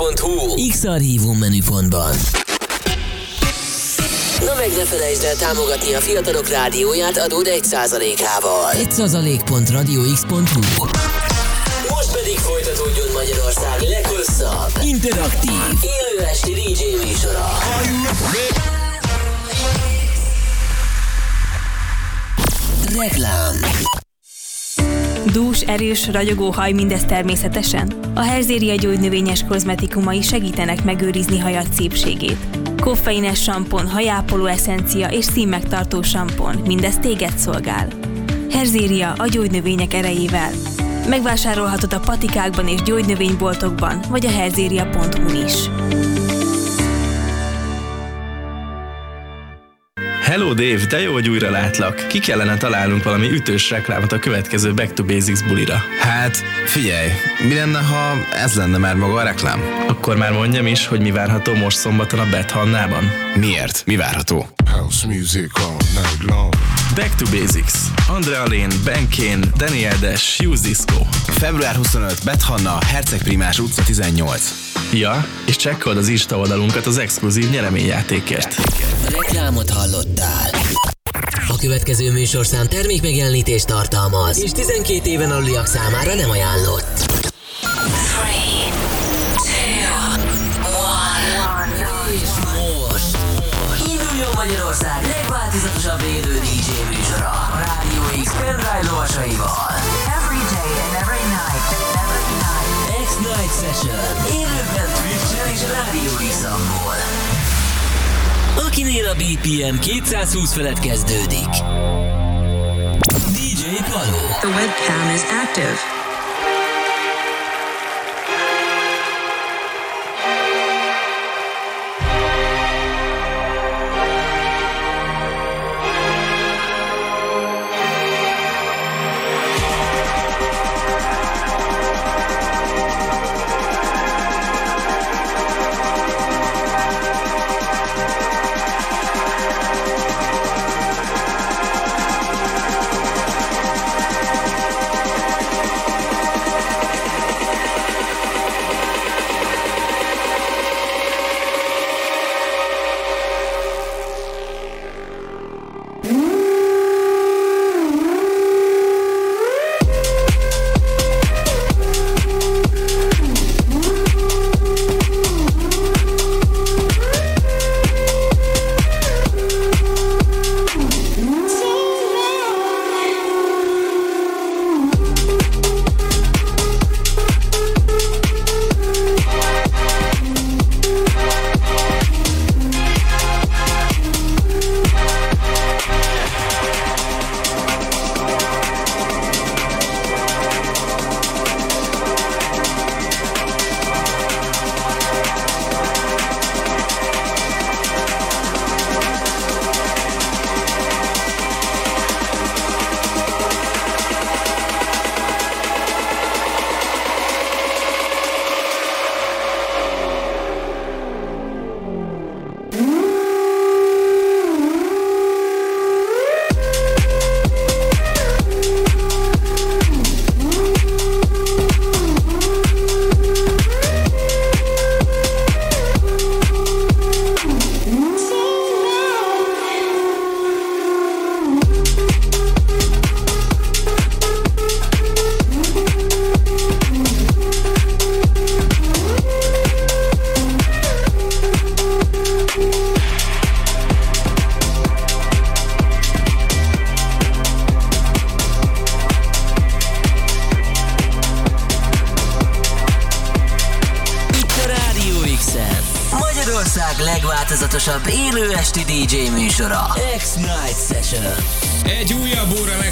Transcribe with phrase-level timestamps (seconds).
[0.00, 2.14] x.hu X-Archívum menüpontban.
[4.44, 8.72] Na meg ne felejtsd el támogatni a fiatalok rádióját adód 1%-ával.
[8.74, 10.84] 1%.radiox.hu
[11.88, 17.48] Most pedig folytatódjon Magyarország leghosszabb, interaktív, élő esti DJ műsora.
[22.98, 23.54] Reklám
[25.32, 27.92] Dús, erős, ragyogó haj mindez természetesen?
[28.14, 32.46] A Herzéria gyógynövényes kozmetikumai segítenek megőrizni hajat szépségét.
[32.80, 37.88] Koffeines sampon, hajápoló eszencia és színmegtartó sampon, mindez téged szolgál.
[38.52, 40.50] Herzéria a gyógynövények erejével.
[41.08, 45.54] Megvásárolhatod a patikákban és gyógynövényboltokban, vagy a herzéria.hu-n is.
[50.22, 52.06] Hello Dave, de jó, hogy újra látlak.
[52.08, 55.82] Ki kellene találnunk valami ütős reklámot a következő Back to Basics bulira.
[56.00, 57.08] Hát, figyelj,
[57.48, 59.60] mi lenne, ha ez lenne már maga a reklám?
[59.88, 63.10] Akkor már mondjam is, hogy mi várható most szombaton a Bethannában.
[63.34, 63.82] Miért?
[63.86, 64.48] Mi várható?
[64.70, 66.54] House music all night long.
[66.94, 67.74] Back to Basics.
[68.08, 71.06] Andrea Lane, Ben Kane, Daniel Dash, Use Disco.
[71.26, 74.52] Február 25, Bethanna, Herceg Primás utca 18.
[74.92, 78.54] Ja, és csekkold az Insta oldalunkat az exkluzív nyereményjátékért.
[79.08, 80.50] Reklámot hallottál.
[81.48, 87.06] A következő műsorszám termékmegjelenítést tartalmaz, és 12 éven aluliak számára nem ajánlott.
[87.62, 88.59] Magyarország
[95.50, 99.56] legváltozatosabb élő DJ műsora a Rádió X pendrive lovasaival.
[100.18, 101.68] Every day and every night,
[102.02, 103.06] every night.
[103.06, 104.00] X-Night Session.
[104.40, 106.94] Élőben Twitch-en és Rádió X-amból.
[108.66, 111.52] Akinél a BPM 220 felett kezdődik.
[113.36, 114.22] DJ Paló.
[114.40, 115.99] The webcam is active.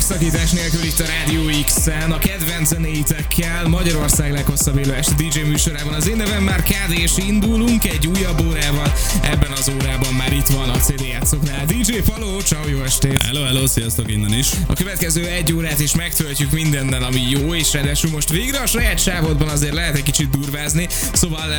[0.08, 5.94] Megszakítás nélkül itt a Rádió X-en, a kedvenc zenéitekkel, Magyarország leghosszabb élő esti DJ műsorában.
[5.94, 8.92] Az én nevem már KD, és indulunk egy újabb órával.
[9.22, 11.64] Ebben az órában már itt van a CD játszóknál.
[11.64, 13.22] DJ Paló, ciao, jó estét!
[13.22, 14.48] Hello, hello, sziasztok innen is!
[14.66, 18.98] A következő egy órát is megtöltjük mindennel, ami jó, és ráadásul most végre a saját
[19.02, 20.88] sávodban azért lehet egy kicsit durvázni.
[21.12, 21.52] Szóval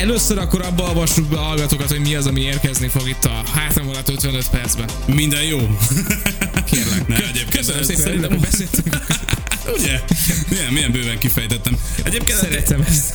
[0.00, 3.42] először akkor abba olvassuk be a hallgatókat, hogy mi az, ami érkezni fog itt a
[3.54, 4.88] hátra maradt 55 percben.
[5.06, 5.58] Minden jó.
[6.72, 7.06] Kérlek.
[7.06, 8.96] Ne, egyébként Köszönöm szépen, szerintem beszéltünk.
[9.78, 10.00] Ugye?
[10.48, 11.76] Milyen, milyen bőven kifejtettem.
[12.04, 13.14] Egyébként szeretem ezt.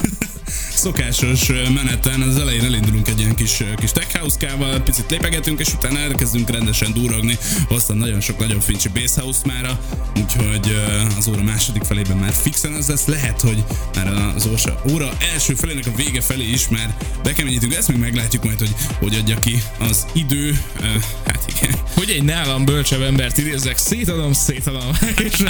[0.88, 6.00] Szokásos meneten az elején elindulunk egy ilyen kis, kis tech house-kával, picit lépegetünk, és utána
[6.00, 7.38] elkezdünk rendesen durogni.
[7.68, 9.80] Hoztam nagyon sok nagyon fincsi bass house mára,
[10.16, 10.76] úgyhogy
[11.18, 13.06] az óra második felében már fixen az lesz.
[13.06, 13.64] Lehet, hogy
[13.96, 18.44] már az óra, óra első felének a vége felé is már bekeményítünk, ezt még meglátjuk
[18.44, 20.60] majd, hogy hogy adja ki az idő.
[21.26, 21.80] Hát igen.
[21.94, 24.90] Hogy egy nálam bölcsebb embert idézzek, szétadom, szétadom.
[25.30, 25.44] És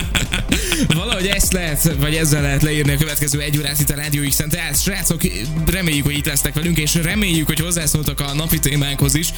[0.88, 4.36] valahogy ezt lehet, vagy ezzel lehet leírni a következő egy órát itt a Rádió x
[4.50, 5.24] Tehát srácok,
[5.66, 9.34] reméljük, hogy itt lesztek velünk, és reméljük, hogy hozzászóltak a napi témánkhoz is,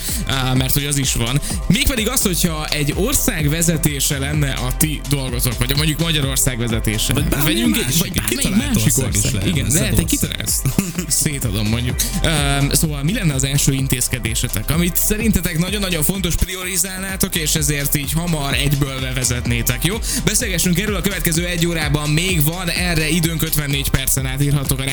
[0.54, 1.42] mert hogy az is van.
[1.68, 7.14] Mégpedig az, hogyha egy ország vezetése lenne a ti dolgotok, vagy mondjuk Magyarország vezetése.
[7.14, 9.48] Vagy Vegyünk egy, vagy bármelyik másik ország, ország is lehet.
[9.48, 10.52] Igen, lehet egy kitalált.
[11.08, 11.96] Szétadom mondjuk.
[12.24, 18.12] Um, szóval mi lenne az első intézkedésetek, amit szerintetek nagyon-nagyon fontos priorizálnátok, és ezért így
[18.12, 19.98] hamar egyből bevezetnétek, jó?
[20.26, 24.84] Beszélgessünk erről a következő egy órában, még van erre időnk 54 percen át írhatok a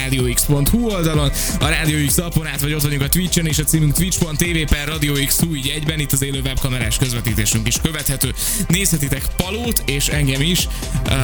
[0.87, 1.31] oldalon,
[1.61, 4.89] a Radio X appon át, vagy ott vagyunk a Twitch-en, és a címünk twitch.tv per
[4.89, 8.35] Radio X így egyben, itt az élő webkamerás közvetítésünk is követhető.
[8.69, 10.69] Nézhetitek Palót, és engem is.
[11.07, 11.15] Uh,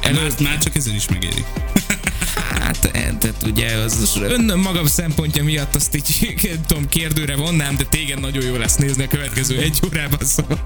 [0.00, 1.44] előtt már csak ezen is megéri.
[2.34, 6.34] Hát, tehát ugye az ön magam szempontja miatt azt így
[6.66, 10.62] tudom, kérdőre vonnám, de téged nagyon jó lesz nézni a következő egy órában, szóval.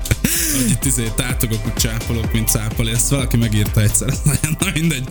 [0.57, 4.09] Hogy itt izé tátogok, hogy csápolok, mint cápol, ezt valaki megírta egyszer,
[4.59, 5.09] na mindegy.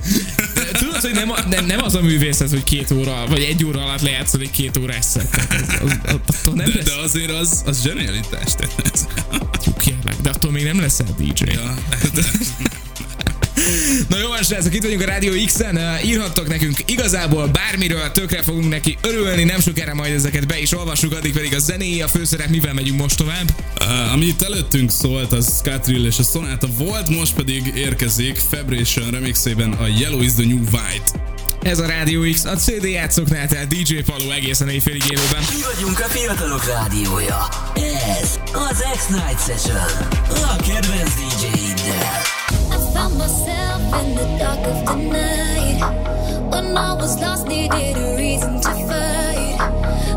[0.72, 4.02] Tudod, hogy nem, nem, nem az a művészet, hogy két óra, vagy egy óra alatt
[4.02, 5.48] lejátszol egy két óra eszet.
[6.54, 8.52] de, de, azért az, az zsenialitás.
[9.66, 11.52] Jó, kérlek, de attól még nem leszel DJ.
[11.52, 11.76] Ja,
[12.14, 12.22] de,
[14.08, 18.70] Na jó, van, srácok, itt vagyunk a Rádió X-en, írhattok nekünk igazából bármiről, tökre fogunk
[18.70, 22.50] neki örülni, nem sokára majd ezeket be is olvassuk, addig pedig a zenéi, a főszerep,
[22.50, 23.52] mivel megyünk most tovább?
[23.82, 29.10] Uh, ami itt előttünk szólt, az Scatrill és a Sonata volt, most pedig érkezik Fabration
[29.10, 31.32] remixében a Yellow is the New White.
[31.62, 35.44] Ez a Rádió X, a CD játszoknál, tehát DJ Paló egészen éjfélig élőben.
[35.56, 37.48] Mi vagyunk a fiatalok rádiója.
[38.20, 39.86] Ez az X-Night Session.
[40.30, 42.43] A kedvenc DJ-iddel.
[42.94, 45.82] Found myself in the dark of the night.
[46.52, 49.58] When I was lost, needed a reason to fight.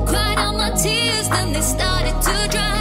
[0.07, 2.76] Cried out my tears, then they started to dry.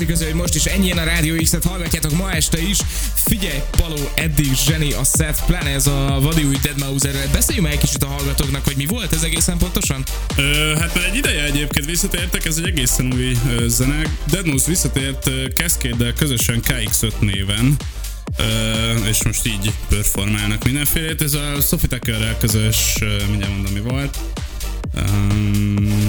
[0.00, 2.78] Köszi közül, hogy most is ennyien a Rádió X-et hallgatjátok ma este is.
[3.14, 7.28] Figyelj, Paló, eddig zseni a set, pláne ez a vadi új Dead Mauserrel.
[7.32, 10.04] Beszéljünk már egy kicsit a hallgatóknak, hogy mi volt ez egészen pontosan?
[10.36, 14.02] Ö, hát már egy ideje egyébként visszatértek, ez egy egészen új ö, zene.
[14.30, 17.76] Dead Mouse visszatért ö, Cascade-del közösen KX5 néven.
[18.38, 21.22] Uh, és most így performálnak mindenfélét.
[21.22, 24.18] Ez a Sophie Tuckerrel közös, uh, mindjárt mondom mi volt.
[24.96, 25.99] Um,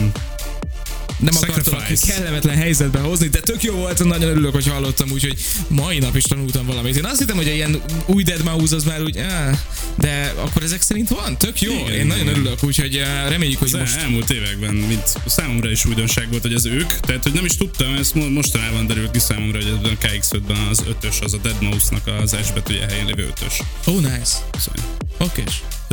[1.21, 2.13] nem akartam Sacrifice.
[2.13, 5.35] kellemetlen helyzetbe hozni, de tök jó volt, nagyon örülök, hogy hallottam, úgyhogy
[5.67, 6.95] mai nap is tanultam valamit.
[6.95, 9.57] Én azt hittem, hogy egy ilyen új Dead Mouse az már úgy, áh,
[9.97, 11.71] de akkor ezek szerint van, tök jó.
[11.73, 12.33] Igen, Én nagyon igen.
[12.35, 16.87] örülök, úgyhogy reméljük, hogy most elmúlt években, mint számomra is újdonság volt, hogy az ők,
[16.99, 20.57] tehát hogy nem is tudtam, ez mo- mostanában derült ki számomra, hogy ebben a KX5-ben
[20.69, 23.59] az ötös, az a Dead Mouse-nak az S betűje helyén lévő ötös.
[23.85, 24.37] Oh, nice.
[24.59, 24.97] Szóval.
[25.17, 25.43] Oké.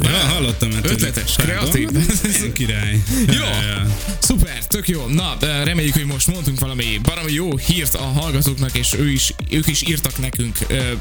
[0.02, 1.88] Ja, hallottam, mert Ötletes, kreatív.
[2.52, 3.02] Király.
[3.26, 3.44] Jó,
[4.18, 5.06] szuper, tök jó.
[5.06, 9.66] Na, reméljük, hogy most mondtunk valami baromi jó hírt a hallgatóknak, és ő is, ők
[9.66, 10.56] is írtak nekünk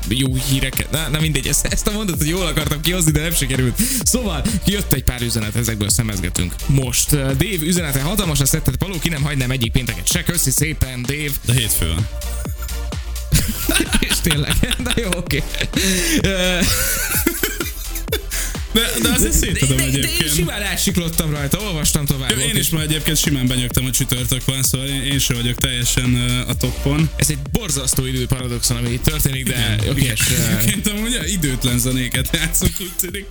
[0.07, 0.91] jó híreket.
[0.91, 3.82] Na, na mindegy, ezt, ezt a mondatot jól akartam kihozni, de nem sikerült.
[4.03, 6.53] Szóval jött egy pár üzenet, ezekből szemezgetünk.
[6.65, 10.24] Most Dave üzenete hatalmas a szettet, Paló, ki nem hagynám egyik pénteket se.
[10.24, 11.32] Köszi szépen, Dave.
[11.45, 12.07] De hétfő van.
[14.09, 14.53] és tényleg,
[14.84, 15.43] na jó, oké.
[16.22, 16.65] Eh,
[18.78, 20.34] De, de azért szétadom de, de, de én egyébként.
[20.34, 22.32] simán átsiklottam rajta, olvastam tovább.
[22.32, 22.59] Én oké.
[22.59, 26.49] is már egyébként simán benyögtem, hogy csütörtök van, szóval én, én sem vagyok teljesen uh,
[26.49, 27.09] a toppon.
[27.15, 32.30] Ez egy borzasztó időparadoxon, ami itt történik, de oké, és, eh, Egyébként amúgy időtlen zenéket
[32.34, 33.25] játszunk, úgy tűnik.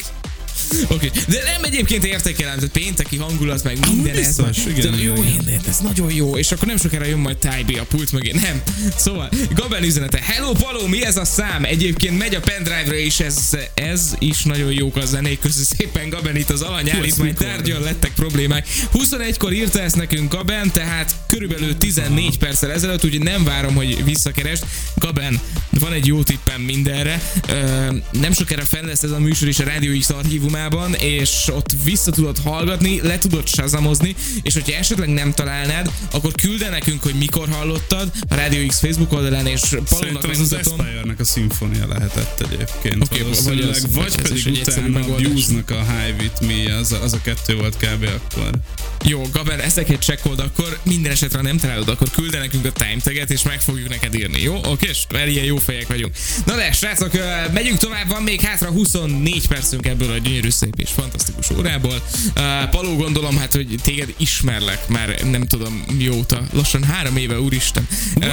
[0.88, 5.60] Oké, de nem egyébként értékelem, tehát pénteki hangulat, meg minden ez biztos, igen, jó, igen.
[5.68, 8.62] ez nagyon jó, és akkor nem sokára jön majd Tybe a pult mögé, nem.
[8.96, 11.64] Szóval, Gabel üzenete, hello Paló, mi ez a szám?
[11.64, 16.36] Egyébként megy a pendrive-ra, és ez, ez is nagyon jók a zenék, köszi szépen Gaben
[16.36, 18.66] itt az alanyállítmány tárgyon lettek problémák.
[18.92, 24.66] 21-kor írta ezt nekünk Gaben, tehát körülbelül 14 perccel ezelőtt, úgyhogy nem várom, hogy visszakerest.
[24.94, 25.40] Gaben,
[25.70, 27.22] van egy jó tippem mindenre.
[27.48, 30.10] Ö, nem sokára fenn lesz ez a műsor is a Radio X
[30.56, 36.32] archívumában, és ott vissza tudod hallgatni, le tudod sazamozni, és hogyha esetleg nem találnád, akkor
[36.32, 40.38] küld el nekünk, hogy mikor hallottad a Radio X Facebook oldalán, és Palónak Szerintem az
[40.38, 40.78] megmutatom.
[40.80, 43.02] Aspire-nek a szimfónia lehetett egyébként.
[43.04, 43.44] Okay, vagy az-
[43.94, 45.20] vagy, ez pedig egy egyszerű utána a.
[45.20, 48.04] Buse-nak a High With Me, az, a- az a kettő volt kb.
[48.14, 48.50] akkor.
[49.04, 52.72] Jó, Gaben, ezeket csekkold, akkor minden esetre ha nem találod, akkor küld el nekünk a
[52.72, 54.60] time taget, és meg fogjuk neked írni, jó?
[54.64, 56.14] Oké, és mert ilyen jó fejek vagyunk.
[56.46, 57.10] Na de, srácok,
[57.52, 62.02] megyünk tovább, van még hátra 24 percünk ebből a gyönyörű szép és fantasztikus órából.
[62.34, 62.40] Ö,
[62.70, 67.88] Paló, gondolom, hát, hogy téged ismerlek már nem tudom mióta, lassan három éve, úristen.
[68.20, 68.26] Ö,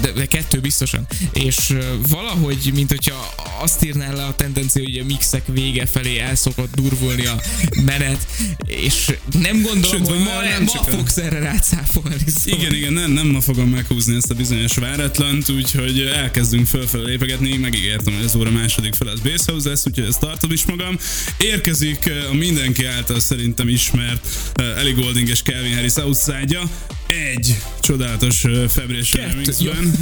[0.00, 1.06] De, de kettő biztosan.
[1.32, 6.18] És ö, valahogy, mint hogyha azt írnál le a tendencia, hogy a mixek vége felé
[6.18, 7.40] el szokott durvulni a
[7.84, 8.26] menet,
[8.66, 12.16] és nem gondolom, Sőt, hogy ma, nem ma fogsz erre rácáfolni.
[12.26, 12.58] Szóval.
[12.60, 17.56] Igen, igen, nem, nem ma fogom meghúzni ezt a bizonyos váratlant, úgyhogy elkezdünk fölfelé lépegetni,
[17.56, 20.98] megígértem, hogy az óra második fel az Bass House lesz, úgyhogy ezt tartom is magam.
[21.38, 26.58] Érkezik eh, a mindenki által szerintem ismert eh, Ellie Golding és Calvin Harris outside
[27.06, 29.92] egy csodálatos Febrés Kettő, remixben.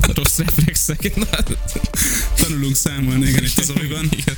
[0.14, 1.12] Rossz reflexek.
[2.36, 4.08] Tanulunk számolni, igen, itt az omiban.
[4.10, 4.36] Igen.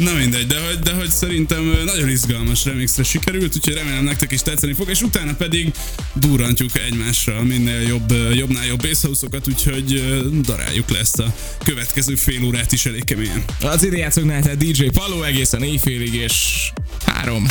[0.00, 4.42] Na mindegy, de hogy, de hogy szerintem nagyon izgalmas remixre sikerült, úgyhogy remélem nektek is
[4.42, 5.72] tetszeni fog, és utána pedig
[6.14, 11.34] durrantjuk egymásra minél jobb, jobbnál jobb basshouse-okat, úgyhogy daráljuk le ezt a
[11.64, 13.44] következő fél órát is elég keményen.
[13.62, 16.70] Az ide játszoknál, tehát DJ Paló egészen éjfélig, és
[17.06, 17.46] három.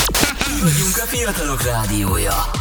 [0.61, 2.51] Vagyunk a fiatalok rádiója.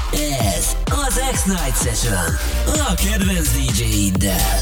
[0.56, 2.36] Ez az X-Night Session.
[2.66, 4.58] A kedvenc DJ-iddel.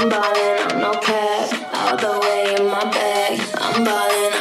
[0.00, 1.74] I'm ballin', I'm no cap.
[1.74, 3.40] All the way in my bag.
[3.60, 4.37] I'm ballin'.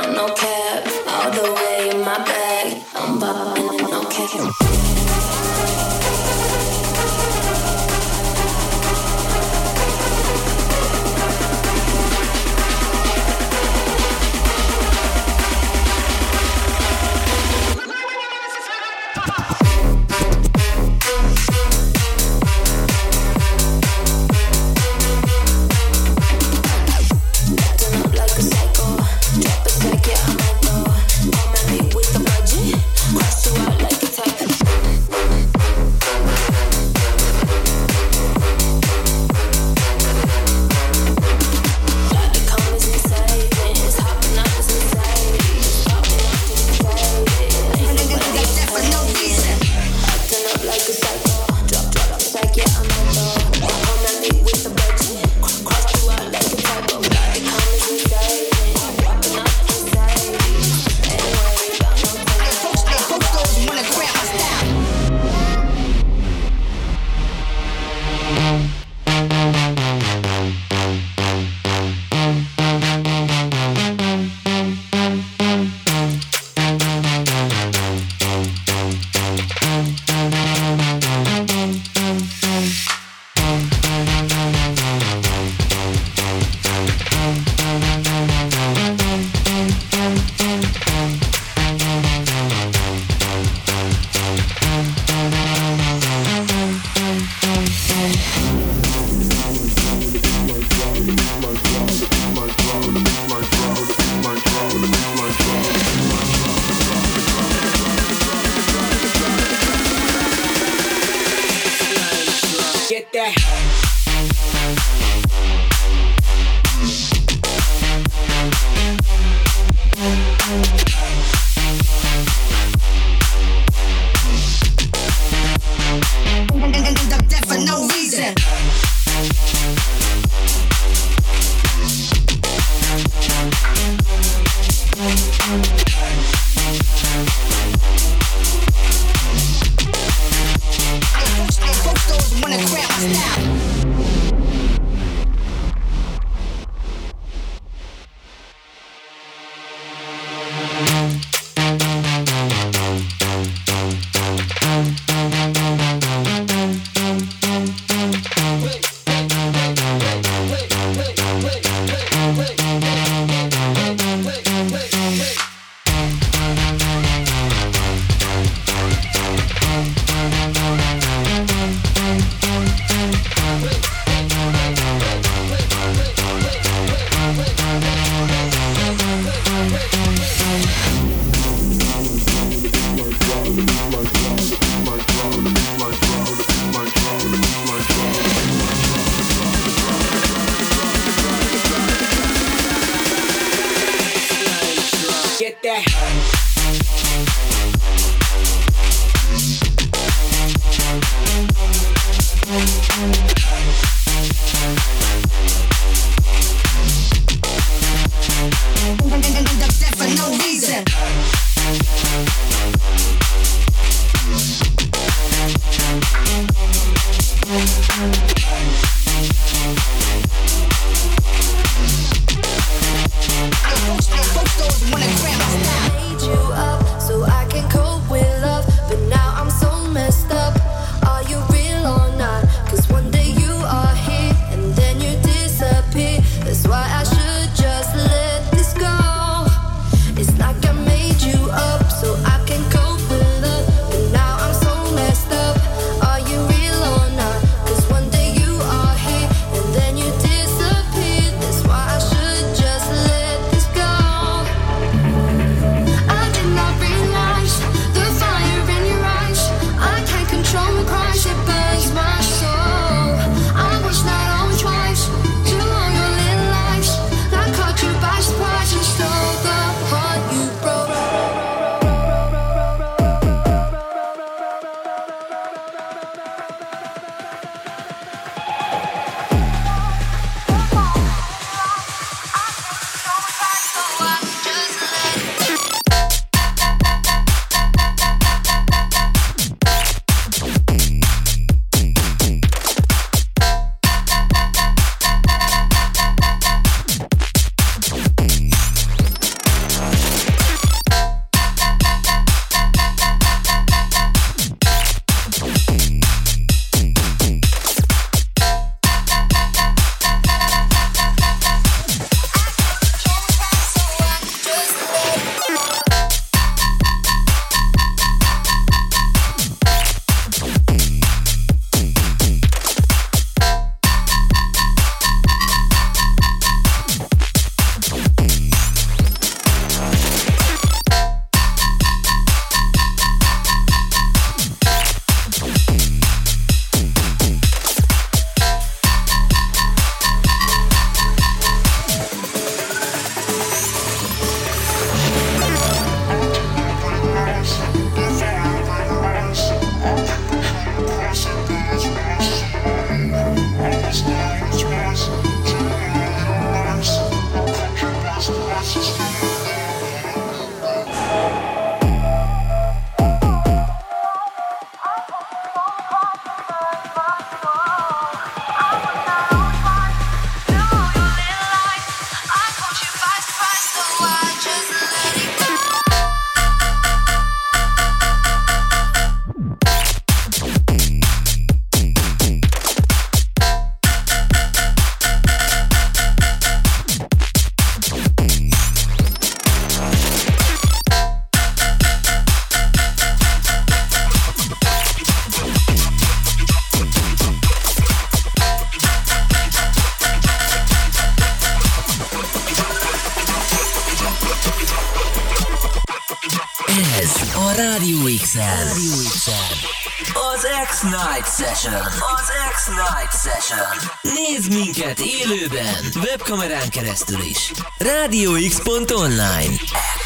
[410.88, 411.73] X-Night Session.
[411.73, 413.67] Az X-Night Session.
[414.01, 417.51] Nézd minket élőben, webkamerán keresztül is.
[417.77, 419.55] Radio X.online.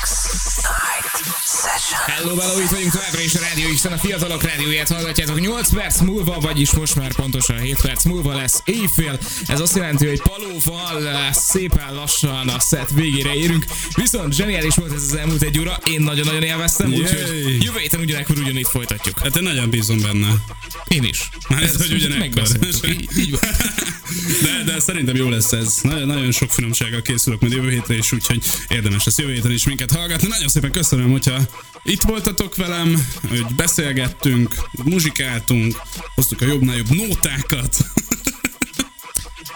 [0.01, 1.99] X-Night Session.
[2.05, 5.99] Hello, hello, itt vagyunk továbbra is a Rádió x a fiatalok rádióját hallgatjátok 8 perc
[5.99, 9.19] múlva, vagyis most már pontosan 7 perc múlva lesz éjfél.
[9.47, 13.65] Ez azt jelenti, hogy palóval szépen lassan a set végére érünk.
[13.95, 18.37] Viszont zseniális volt ez az elmúlt egy óra, én nagyon-nagyon élveztem, úgyhogy jövő héten ugyanekkor
[18.37, 19.19] ugyanígy folytatjuk.
[19.19, 20.29] Hát én nagyon bízom benne.
[20.91, 21.29] Én is.
[21.49, 22.47] Ez, Ezt hogy ugyanekkor.
[23.17, 23.39] így- van.
[24.41, 25.77] De, de szerintem jó lesz ez.
[25.81, 29.65] Nagyon, nagyon sok finomsággal készülök majd jövő hétre is, úgyhogy érdemes lesz jövő héten is
[29.65, 30.27] minket hallgatni.
[30.27, 31.37] Nagyon szépen köszönöm, hogyha
[31.83, 35.75] itt voltatok velem, hogy beszélgettünk, muzsikáltunk,
[36.15, 37.77] hoztuk a jobbnál jobb nótákat.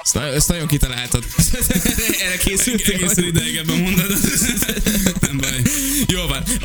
[0.04, 1.26] Ezt, ezt nagyon kitaláltad.
[2.24, 2.94] Erre készültél?
[2.96, 4.12] Egészen idegenben mondod.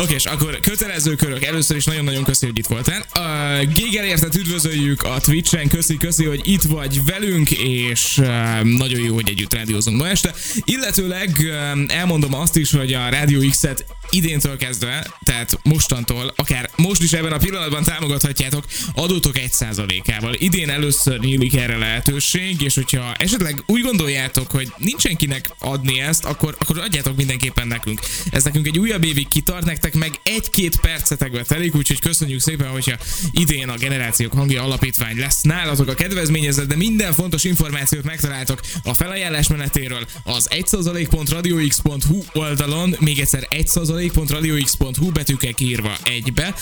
[0.03, 1.45] Oké, és akkor kötelező körök.
[1.45, 3.01] Először is nagyon-nagyon köszi, hogy itt voltál.
[3.01, 5.69] A Géger értet üdvözöljük a Twitch-en.
[5.69, 8.15] Köszi, köszi, hogy itt vagy velünk, és
[8.63, 10.35] nagyon jó, hogy együtt rádiózunk ma este.
[10.65, 11.51] Illetőleg
[11.89, 17.33] elmondom azt is, hogy a Rádió X-et idéntől kezdve, tehát mostantól, akár most is ebben
[17.33, 20.35] a pillanatban támogathatjátok adótok 1%-ával.
[20.39, 26.25] Idén először nyílik erre lehetőség, és hogyha esetleg úgy gondoljátok, hogy nincsen kinek adni ezt,
[26.25, 28.01] akkor, akkor adjátok mindenképpen nekünk.
[28.31, 32.97] Ez nekünk egy újabb évig kitart, nektek meg egy-két percetekbe telik, úgyhogy köszönjük szépen, hogyha
[33.31, 38.95] idén a Generációk Hangja Alapítvány lesz nálatok a kedvezményezet, de minden fontos információt megtaláltok a
[38.95, 46.55] felajánlás menetéről az 1%.radiox.hu oldalon, még egyszer 1%.radiox.hu betűkkel írva egybe,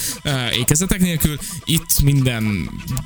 [0.52, 1.38] ékezetek nélkül.
[1.64, 2.42] Itt minden,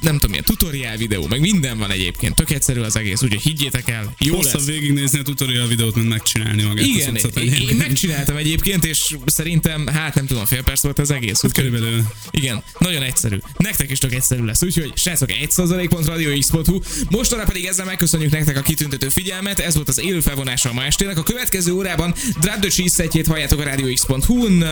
[0.01, 2.35] nem tudom, milyen tutoriál videó, meg minden van egyébként.
[2.35, 4.67] Tök egyszerű az egész, úgyhogy higgyétek el, jó Hosszabb lesz.
[4.67, 6.87] végignézni a tutorial videót, mint megcsinálni magát.
[6.87, 11.45] Igen, én, én megcsináltam egyébként, és szerintem, hát nem tudom, fél perc volt az egész.
[11.45, 12.05] Úgyhogy, Körülbelül.
[12.31, 13.39] igen, nagyon egyszerű.
[13.57, 16.81] Nektek is tök egyszerű lesz, úgyhogy srácok, 1%.radiox.hu.
[17.11, 19.59] Mostanra pedig ezzel megköszönjük nektek a kitüntető figyelmet.
[19.59, 21.19] Ez volt az élő felvonása a ma estének.
[21.19, 24.65] A következő órában Drop the Cheese halljátok a radiox.hu-n,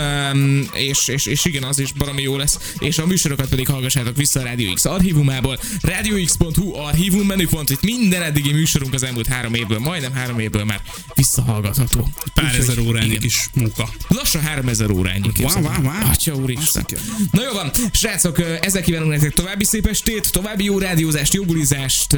[0.75, 2.59] és, és, és, igen, az is baromi jó lesz.
[2.79, 5.59] És a műsorokat pedig hallgassátok vissza a Radio X archívumából.
[5.81, 10.81] radiox.hu archívum menüpont, itt minden eddigi műsorunk az elmúlt három évből, majdnem három évből már
[11.15, 12.09] visszahallgatható.
[12.35, 13.89] Pár Úgyhogy ezer órányi kis munka.
[14.09, 15.65] Lassan 3000 órányi képzeld.
[15.65, 16.11] Wow, wow, wow.
[16.11, 16.85] Atya úristen.
[17.31, 22.13] Na jó van, srácok, ezzel kívánunk nektek további szép estét, további jó rádiózást, jó bulizást.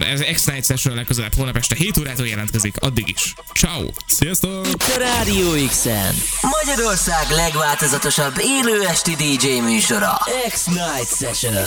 [0.00, 2.76] Ez X-Night Session legközelebb holnap este 7 órától jelentkezik.
[2.80, 3.34] Addig is.
[3.54, 3.86] Ciao.
[4.06, 4.66] Sziasztok!
[4.78, 6.14] A Rádió X-en.
[6.40, 10.20] Magyarország legváltozatosabb élő esti DJ műsora.
[10.48, 11.66] X-Night Session.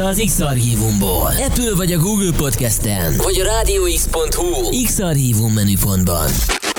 [0.00, 1.26] vissza az X-Archívumból.
[1.26, 6.59] Apple vagy a Google Podcast-en, vagy a rádióx.hu X-Archívum menüpontban.